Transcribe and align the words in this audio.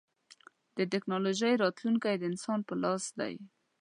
د 0.77 0.79
ټکنالوجۍ 0.91 1.53
راتلونکی 1.63 2.15
د 2.17 2.23
انسان 2.31 2.59
په 2.67 2.73
لاس 2.83 3.03
دی. 3.19 3.33